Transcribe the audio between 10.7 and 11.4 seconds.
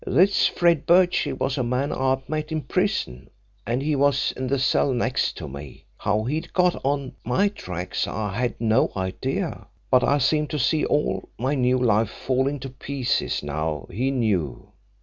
all